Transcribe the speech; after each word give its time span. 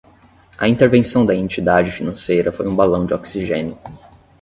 A 0.57 0.65
intervenção 0.67 1.23
da 1.27 1.35
entidade 1.35 1.91
financeira 1.91 2.51
foi 2.51 2.67
um 2.67 2.75
balão 2.75 3.05
de 3.05 3.13
oxigênio. 3.13 3.77